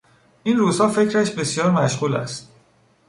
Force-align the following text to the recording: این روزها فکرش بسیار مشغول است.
این 0.43 0.57
روزها 0.57 0.87
فکرش 0.87 1.31
بسیار 1.31 1.71
مشغول 1.71 2.15
است. 2.15 2.51